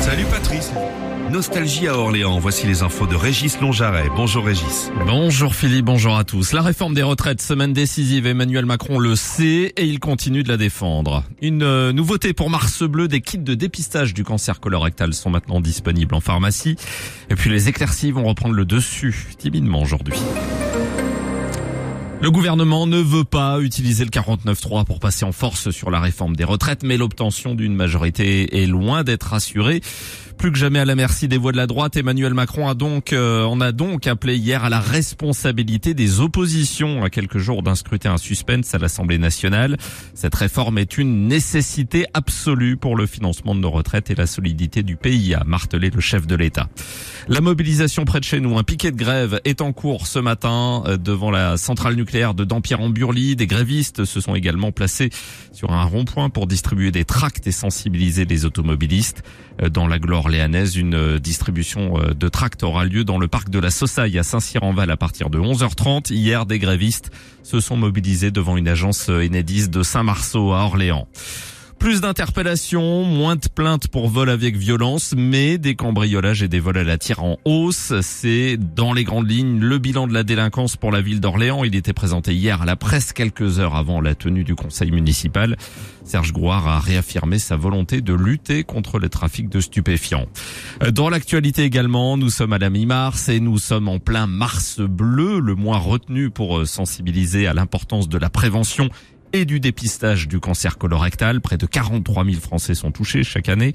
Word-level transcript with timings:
Salut 0.00 0.24
Patrice. 0.30 0.72
Nostalgie 1.30 1.86
à 1.86 1.94
Orléans. 1.94 2.38
Voici 2.38 2.66
les 2.66 2.82
infos 2.82 3.06
de 3.06 3.14
Régis 3.14 3.60
Longjaret. 3.60 4.08
Bonjour 4.16 4.44
Régis. 4.46 4.90
Bonjour 5.06 5.54
Philippe, 5.54 5.84
bonjour 5.84 6.16
à 6.16 6.24
tous. 6.24 6.52
La 6.52 6.62
réforme 6.62 6.94
des 6.94 7.02
retraites, 7.02 7.42
semaine 7.42 7.74
décisive, 7.74 8.26
Emmanuel 8.26 8.64
Macron 8.64 8.98
le 8.98 9.14
sait 9.14 9.74
et 9.76 9.84
il 9.84 10.00
continue 10.00 10.42
de 10.42 10.48
la 10.48 10.56
défendre. 10.56 11.22
Une 11.42 11.62
euh, 11.62 11.92
nouveauté 11.92 12.32
pour 12.32 12.48
Mars 12.48 12.82
Bleu, 12.82 13.08
des 13.08 13.20
kits 13.20 13.38
de 13.38 13.54
dépistage 13.54 14.14
du 14.14 14.24
cancer 14.24 14.58
colorectal 14.58 15.12
sont 15.12 15.30
maintenant 15.30 15.60
disponibles 15.60 16.14
en 16.14 16.20
pharmacie. 16.20 16.76
Et 17.28 17.34
puis 17.34 17.50
les 17.50 17.68
éclaircies 17.68 18.10
vont 18.10 18.24
reprendre 18.24 18.54
le 18.54 18.64
dessus 18.64 19.26
timidement 19.38 19.82
aujourd'hui. 19.82 20.18
Le 22.22 22.30
gouvernement 22.30 22.86
ne 22.86 22.98
veut 22.98 23.24
pas 23.24 23.60
utiliser 23.60 24.04
le 24.04 24.10
49.3 24.10 24.84
pour 24.84 25.00
passer 25.00 25.24
en 25.24 25.32
force 25.32 25.70
sur 25.70 25.90
la 25.90 26.00
réforme 26.00 26.36
des 26.36 26.44
retraites, 26.44 26.82
mais 26.82 26.98
l'obtention 26.98 27.54
d'une 27.54 27.74
majorité 27.74 28.62
est 28.62 28.66
loin 28.66 29.04
d'être 29.04 29.32
assurée 29.32 29.80
plus 30.40 30.52
que 30.52 30.58
jamais 30.58 30.78
à 30.78 30.86
la 30.86 30.94
merci 30.94 31.28
des 31.28 31.36
voix 31.36 31.52
de 31.52 31.58
la 31.58 31.66
droite. 31.66 31.98
Emmanuel 31.98 32.32
Macron 32.32 32.66
a 32.66 32.72
donc, 32.72 33.12
euh, 33.12 33.44
en 33.44 33.60
a 33.60 33.72
donc 33.72 34.06
appelé 34.06 34.38
hier 34.38 34.64
à 34.64 34.70
la 34.70 34.80
responsabilité 34.80 35.92
des 35.92 36.20
oppositions 36.20 37.04
à 37.04 37.10
quelques 37.10 37.36
jours 37.36 37.62
d'un 37.62 37.74
scrutin 37.74 38.16
suspense 38.16 38.74
à 38.74 38.78
l'Assemblée 38.78 39.18
nationale. 39.18 39.76
Cette 40.14 40.34
réforme 40.34 40.78
est 40.78 40.96
une 40.96 41.28
nécessité 41.28 42.06
absolue 42.14 42.78
pour 42.78 42.96
le 42.96 43.04
financement 43.04 43.54
de 43.54 43.60
nos 43.60 43.70
retraites 43.70 44.10
et 44.10 44.14
la 44.14 44.26
solidité 44.26 44.82
du 44.82 44.96
pays, 44.96 45.34
a 45.34 45.44
martelé 45.44 45.90
le 45.90 46.00
chef 46.00 46.26
de 46.26 46.36
l'État. 46.36 46.70
La 47.28 47.42
mobilisation 47.42 48.06
près 48.06 48.20
de 48.20 48.24
chez 48.24 48.40
nous, 48.40 48.56
un 48.56 48.62
piquet 48.62 48.92
de 48.92 48.96
grève 48.96 49.42
est 49.44 49.60
en 49.60 49.74
cours 49.74 50.06
ce 50.06 50.20
matin 50.20 50.84
euh, 50.86 50.96
devant 50.96 51.30
la 51.30 51.58
centrale 51.58 51.96
nucléaire 51.96 52.09
de 52.10 52.44
Dampierre-en-Burly. 52.44 53.36
Des 53.36 53.46
grévistes 53.46 54.04
se 54.04 54.20
sont 54.20 54.34
également 54.34 54.72
placés 54.72 55.10
sur 55.52 55.70
un 55.70 55.84
rond-point 55.84 56.28
pour 56.28 56.46
distribuer 56.46 56.90
des 56.90 57.04
tracts 57.04 57.46
et 57.46 57.52
sensibiliser 57.52 58.24
les 58.24 58.44
automobilistes. 58.44 59.22
Euh, 59.62 59.68
dans 59.68 59.86
la 59.86 59.98
gloire 59.98 60.28
léanaise, 60.28 60.76
une 60.76 60.94
euh, 60.94 61.18
distribution 61.18 61.94
de 62.18 62.28
tracts 62.28 62.62
aura 62.62 62.84
lieu 62.84 63.04
dans 63.04 63.18
le 63.18 63.28
parc 63.28 63.48
de 63.48 63.58
la 63.58 63.70
Saussaille 63.70 64.18
à 64.18 64.22
Saint-Cyr-en-Val 64.22 64.90
à 64.90 64.96
partir 64.96 65.30
de 65.30 65.38
11h30. 65.38 66.12
Hier, 66.12 66.46
des 66.46 66.58
grévistes 66.58 67.10
se 67.42 67.60
sont 67.60 67.76
mobilisés 67.76 68.30
devant 68.30 68.56
une 68.56 68.68
agence 68.68 69.08
Enedis 69.08 69.68
de 69.68 69.82
Saint-Marceau 69.82 70.52
à 70.52 70.64
Orléans. 70.64 71.06
Plus 71.80 72.02
d'interpellations, 72.02 73.04
moins 73.04 73.36
de 73.36 73.48
plaintes 73.48 73.88
pour 73.88 74.10
vol 74.10 74.28
avec 74.28 74.54
violence, 74.54 75.14
mais 75.16 75.56
des 75.56 75.76
cambriolages 75.76 76.42
et 76.42 76.48
des 76.48 76.60
vols 76.60 76.76
à 76.76 76.84
la 76.84 76.98
tire 76.98 77.24
en 77.24 77.38
hausse. 77.46 77.94
C'est 78.02 78.58
dans 78.58 78.92
les 78.92 79.02
grandes 79.02 79.30
lignes 79.30 79.58
le 79.58 79.78
bilan 79.78 80.06
de 80.06 80.12
la 80.12 80.22
délinquance 80.22 80.76
pour 80.76 80.92
la 80.92 81.00
ville 81.00 81.20
d'Orléans. 81.20 81.64
Il 81.64 81.74
était 81.74 81.94
présenté 81.94 82.34
hier 82.34 82.60
à 82.60 82.66
la 82.66 82.76
presse 82.76 83.14
quelques 83.14 83.60
heures 83.60 83.76
avant 83.76 84.02
la 84.02 84.14
tenue 84.14 84.44
du 84.44 84.54
conseil 84.54 84.90
municipal. 84.90 85.56
Serge 86.04 86.34
Grouard 86.34 86.68
a 86.68 86.80
réaffirmé 86.80 87.38
sa 87.38 87.56
volonté 87.56 88.02
de 88.02 88.12
lutter 88.12 88.62
contre 88.62 88.98
le 88.98 89.08
trafic 89.08 89.48
de 89.48 89.60
stupéfiants. 89.60 90.26
Dans 90.92 91.08
l'actualité 91.08 91.62
également, 91.62 92.18
nous 92.18 92.28
sommes 92.28 92.52
à 92.52 92.58
la 92.58 92.68
mi-mars 92.68 93.30
et 93.30 93.40
nous 93.40 93.58
sommes 93.58 93.88
en 93.88 93.98
plein 93.98 94.26
mars 94.26 94.80
bleu, 94.80 95.40
le 95.40 95.54
mois 95.54 95.78
retenu 95.78 96.28
pour 96.28 96.66
sensibiliser 96.66 97.46
à 97.46 97.54
l'importance 97.54 98.10
de 98.10 98.18
la 98.18 98.28
prévention 98.28 98.90
et 99.32 99.44
du 99.44 99.60
dépistage 99.60 100.28
du 100.28 100.40
cancer 100.40 100.78
colorectal. 100.78 101.40
Près 101.40 101.56
de 101.56 101.66
43 101.66 102.24
000 102.24 102.40
Français 102.40 102.74
sont 102.74 102.90
touchés 102.90 103.22
chaque 103.22 103.48
année. 103.48 103.72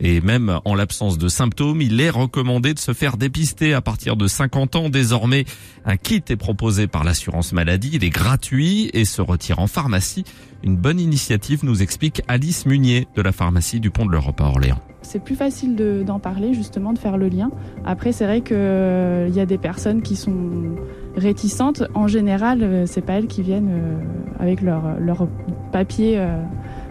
Et 0.00 0.20
même 0.20 0.60
en 0.64 0.74
l'absence 0.74 1.18
de 1.18 1.28
symptômes, 1.28 1.80
il 1.80 2.00
est 2.00 2.10
recommandé 2.10 2.74
de 2.74 2.78
se 2.78 2.92
faire 2.92 3.16
dépister 3.16 3.74
à 3.74 3.80
partir 3.80 4.16
de 4.16 4.26
50 4.26 4.76
ans. 4.76 4.88
Désormais, 4.88 5.44
un 5.84 5.96
kit 5.96 6.22
est 6.28 6.36
proposé 6.36 6.86
par 6.86 7.04
l'assurance 7.04 7.52
maladie. 7.52 7.90
Il 7.94 8.04
est 8.04 8.10
gratuit 8.10 8.90
et 8.92 9.04
se 9.04 9.22
retire 9.22 9.58
en 9.58 9.66
pharmacie. 9.66 10.24
Une 10.62 10.76
bonne 10.76 10.98
initiative, 10.98 11.64
nous 11.64 11.82
explique 11.82 12.22
Alice 12.28 12.66
Munier 12.66 13.06
de 13.14 13.22
la 13.22 13.32
pharmacie 13.32 13.80
du 13.80 13.90
Pont 13.90 14.06
de 14.06 14.10
l'Europe 14.10 14.40
à 14.40 14.44
Orléans. 14.44 14.80
C'est 15.02 15.22
plus 15.22 15.36
facile 15.36 15.76
d'en 16.04 16.18
parler, 16.18 16.52
justement, 16.52 16.92
de 16.92 16.98
faire 16.98 17.16
le 17.16 17.28
lien. 17.28 17.50
Après, 17.84 18.10
c'est 18.10 18.24
vrai 18.24 18.40
qu'il 18.40 18.56
euh, 18.56 19.28
y 19.28 19.38
a 19.38 19.46
des 19.46 19.58
personnes 19.58 20.02
qui 20.02 20.16
sont 20.16 20.74
réticentes. 21.16 21.84
En 21.94 22.06
général, 22.06 22.62
euh, 22.62 22.84
c'est 22.86 23.00
pas 23.00 23.14
elles 23.14 23.26
qui 23.26 23.42
viennent 23.42 23.70
euh, 23.70 23.96
avec 24.38 24.62
leur, 24.62 24.98
leur 25.00 25.28
papier. 25.72 26.20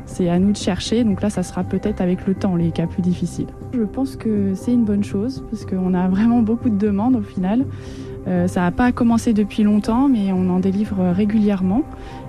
c'est 0.06 0.30
à 0.30 0.40
nous 0.40 0.52
de 0.52 0.58
chercher. 0.58 1.04
Donc 1.04 1.22
là, 1.22 1.30
ça 1.30 1.44
sera 1.44 1.64
peut-être 1.64 2.02
avec 2.02 2.28
le 2.28 2.36
temps 2.36 2.56
les 2.56 2.72
cas 2.72 2.88
plus 2.88 3.02
difficiles. 3.02 3.48
Je 3.74 3.84
pense 3.84 4.16
que 4.16 4.54
c'est 4.54 4.74
une 4.74 4.86
bonne 4.86 5.04
chose 5.04 5.44
parce 5.50 5.66
qu'on 5.66 5.94
a 5.94 6.08
vraiment 6.08 6.42
beaucoup 6.42 6.70
de 6.70 6.78
demandes 6.78 7.16
au 7.16 7.22
final. 7.22 7.66
Euh, 8.28 8.48
ça 8.48 8.62
n'a 8.62 8.72
pas 8.72 8.92
commencé 8.92 9.34
depuis 9.34 9.64
longtemps, 9.64 10.08
mais 10.08 10.32
on 10.32 10.50
en 10.50 10.60
délivre 10.60 11.12
régulièrement. 11.12 11.84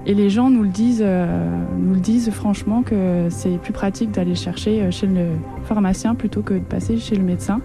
Et 0.05 0.15
les 0.15 0.29
gens 0.29 0.51
nous 0.51 0.63
le 0.63 0.69
disent, 0.69 1.03
euh, 1.05 1.49
nous 1.79 1.95
le 1.95 2.01
disent 2.01 2.31
franchement 2.31 2.83
que 2.83 3.29
c'est 3.31 3.59
plus 3.59 3.73
pratique 3.73 4.11
d'aller 4.11 4.35
chercher 4.35 4.83
euh, 4.83 4.91
chez 4.91 5.07
le 5.07 5.29
pharmacien 5.65 6.15
plutôt 6.15 6.43
que 6.43 6.55
de 6.55 6.61
passer 6.61 6.99
chez 6.99 7.17
le 7.17 7.23
médecin. 7.23 7.61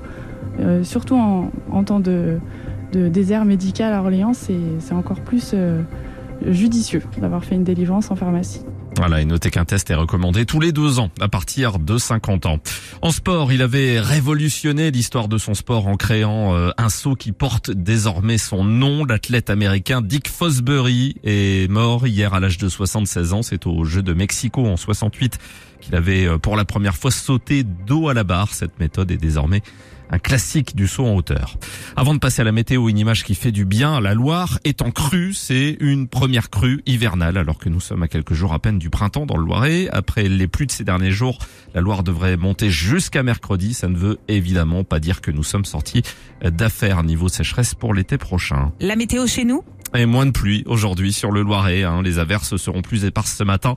surtout 0.84 1.16
en, 1.16 1.84
temps 1.84 2.00
de, 2.00 2.38
de, 2.92 3.08
désert 3.08 3.46
médical 3.46 3.94
à 3.94 4.02
Orléans, 4.02 4.34
c'est 4.34 4.94
encore 4.94 5.22
plus 5.22 5.56
judicieux 6.46 7.04
d'avoir 7.18 7.44
fait 7.44 7.56
une 7.56 7.64
délivrance 7.64 8.12
en 8.12 8.16
pharmacie. 8.16 8.62
Voilà, 8.98 9.22
et 9.22 9.26
notez 9.26 9.50
qu'un 9.52 9.64
test 9.64 9.90
est 9.90 9.96
recommandé 9.96 10.46
tous 10.46 10.60
les 10.60 10.74
deux 10.74 11.00
ans 11.00 11.10
à 11.22 11.30
partir 11.30 11.80
de 11.80 11.98
50 11.98 12.46
ans. 12.46 12.60
En 13.02 13.12
sport, 13.12 13.54
il 13.54 13.62
avait 13.62 14.00
révolutionné 14.00 14.92
l'histoire 14.92 15.28
de 15.28 15.38
son 15.38 15.54
sport 15.54 15.88
en 15.88 15.96
créant 15.96 16.56
euh, 16.56 16.72
un 16.78 16.90
saut 16.90 17.16
qui 17.16 17.32
porte 17.32 17.72
désormais 17.72 18.38
son 18.38 18.64
nom. 18.64 19.06
L'athlète 19.06 19.50
américain 19.50 20.02
Dick 20.02 20.28
Fosbury 20.28 21.16
est 21.24 21.70
mort 21.72 22.06
hier 22.06 22.34
à 22.34 22.40
l'âge 22.40 22.58
de 22.58 22.68
76 22.68 23.34
ans. 23.34 23.42
C'est 23.42 23.66
au 23.66 23.86
Jeu 23.86 24.04
de 24.04 24.14
Mexico 24.14 24.68
en 24.68 24.78
68 24.78 25.40
qu'il 25.80 25.96
avait 25.96 26.28
euh, 26.28 26.38
pour 26.38 26.58
la 26.58 26.66
première 26.66 26.96
fois 26.96 27.12
sauté 27.12 27.64
dos 27.64 28.10
à 28.10 28.14
la 28.14 28.26
barre. 28.26 28.54
Cette 28.54 28.80
méthode 28.80 29.10
est 29.10 29.18
désormais 29.18 29.62
un 30.12 30.20
classique 30.20 30.76
du 30.76 30.88
saut 30.88 31.06
en 31.06 31.16
hauteur. 31.16 31.58
Avant 31.96 32.14
de 32.14 32.20
passer 32.20 32.42
à 32.42 32.46
la 32.46 32.52
météo, 32.52 32.90
une 32.90 32.98
image 32.98 33.24
qui 33.24 33.34
fait 33.34 33.52
du 33.52 33.66
bien. 33.66 34.00
La 34.02 34.14
Loire 34.14 34.60
est 34.64 34.82
en 34.82 34.92
crue. 34.92 35.34
C'est 35.34 35.78
une 35.80 36.08
première 36.08 36.50
crue 36.50 36.84
hivernale 36.86 37.38
alors 37.38 37.58
que 37.58 37.70
nous 37.70 37.80
sommes 37.80 38.04
à 38.04 38.08
quelques 38.08 38.34
jours 38.34 38.54
à 38.54 38.60
peine 38.60 38.78
du 38.78 38.90
printemps 38.90 39.26
dans 39.26 39.38
le 39.38 39.46
Loiret. 39.46 39.90
Après 39.92 40.28
les 40.28 40.48
pluies 40.48 40.68
de 40.68 40.72
ces 40.72 40.84
derniers 40.84 41.12
jours, 41.12 41.40
la 41.74 41.82
Loire 41.82 42.04
devrait 42.04 42.38
monter 42.38 42.70
jusqu'à 42.70 43.24
mercredi. 43.24 43.74
Ça 43.74 43.88
ne 43.88 43.98
veut 43.98 44.20
évidemment 44.28 44.84
pas 44.84 45.00
dire 45.00 45.22
que 45.22 45.32
nous 45.32 45.44
sommes 45.44 45.66
sortis 45.66 46.04
d'affaires 46.44 47.04
niveau 47.04 47.30
sécheresse 47.30 47.74
pour 47.74 47.94
l'été 47.94 48.18
prochain. 48.18 48.72
La 48.80 48.96
météo 48.96 49.28
chez 49.28 49.46
nous 49.46 49.64
et 49.96 50.06
moins 50.06 50.26
de 50.26 50.32
pluie 50.32 50.64
aujourd'hui 50.66 51.14
sur 51.14 51.32
le 51.32 51.42
Loiret. 51.42 51.84
Hein. 51.84 52.02
Les 52.02 52.20
averses 52.20 52.56
seront 52.58 52.82
plus 52.82 53.06
éparses 53.06 53.36
ce 53.36 53.44
matin. 53.44 53.76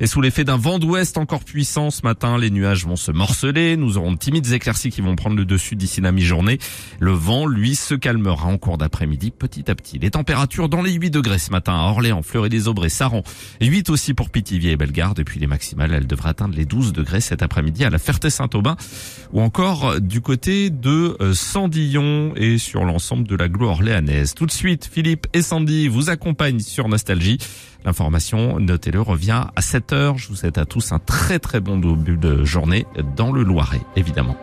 Et 0.00 0.06
sous 0.06 0.20
l'effet 0.20 0.44
d'un 0.44 0.56
vent 0.56 0.78
d'ouest 0.78 1.18
encore 1.18 1.44
puissant 1.44 1.90
ce 1.90 2.02
matin, 2.02 2.38
les 2.38 2.50
nuages 2.50 2.86
vont 2.86 2.96
se 2.96 3.10
morceler. 3.10 3.76
Nous 3.76 3.98
aurons 3.98 4.12
de 4.12 4.18
timides 4.18 4.52
éclaircies 4.52 4.90
qui 4.90 5.00
vont 5.00 5.16
prendre 5.16 5.36
le 5.36 5.44
dessus 5.44 5.76
d'ici 5.76 6.00
la 6.00 6.12
mi-journée. 6.12 6.58
Le 7.00 7.12
vent, 7.12 7.46
lui, 7.46 7.74
se 7.74 7.94
calmera 7.94 8.46
en 8.46 8.58
cours 8.58 8.78
d'après-midi 8.78 9.30
petit 9.30 9.70
à 9.70 9.74
petit. 9.74 9.98
Les 9.98 10.10
températures 10.10 10.68
dans 10.68 10.82
les 10.82 10.92
8 10.92 11.10
degrés 11.10 11.38
ce 11.38 11.50
matin 11.50 11.74
à 11.74 11.88
Orléans, 11.88 12.22
Fleury-les-Aubrais, 12.22 12.88
Saran. 12.88 13.22
8 13.60 13.90
aussi 13.90 14.14
pour 14.14 14.30
Pithiviers 14.30 14.72
et 14.72 14.76
Bellegarde. 14.76 15.18
Et 15.18 15.24
puis 15.24 15.40
les 15.40 15.46
maximales, 15.46 15.92
elles 15.92 16.06
devraient 16.06 16.30
atteindre 16.30 16.54
les 16.56 16.64
12 16.64 16.92
degrés 16.92 17.20
cet 17.20 17.42
après-midi 17.42 17.84
à 17.84 17.90
la 17.90 17.98
Ferté-Saint-Aubin 17.98 18.76
ou 19.32 19.40
encore 19.40 20.00
du 20.00 20.20
côté 20.20 20.70
de 20.70 21.16
euh, 21.20 21.34
Sandillon 21.34 22.32
et 22.36 22.58
sur 22.58 22.84
l'ensemble 22.84 23.26
de 23.26 23.36
la 23.36 23.48
gloire 23.48 23.72
orléanaise. 23.72 24.34
Tout 24.34 24.46
de 24.46 24.52
suite, 24.52 24.88
Philippe 24.90 25.26
et 25.32 25.42
Vous 25.64 26.10
accompagnent 26.10 26.60
sur 26.60 26.88
Nostalgie. 26.88 27.38
L'information, 27.84 28.60
notez-le, 28.60 29.00
revient 29.00 29.44
à 29.54 29.62
7 29.62 29.92
heures. 29.92 30.18
Je 30.18 30.28
vous 30.28 30.36
souhaite 30.36 30.58
à 30.58 30.66
tous 30.66 30.92
un 30.92 30.98
très 30.98 31.38
très 31.38 31.60
bon 31.60 31.78
début 31.78 32.18
de 32.18 32.44
journée 32.44 32.86
dans 33.16 33.32
le 33.32 33.42
Loiret, 33.42 33.80
évidemment. 33.96 34.36